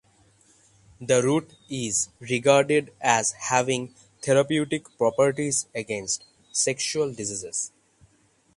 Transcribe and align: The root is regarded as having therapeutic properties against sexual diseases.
The 0.99 1.21
root 1.21 1.53
is 1.69 2.09
regarded 2.19 2.91
as 2.99 3.33
having 3.33 3.93
therapeutic 4.23 4.87
properties 4.97 5.67
against 5.75 6.25
sexual 6.51 7.13
diseases. 7.13 7.71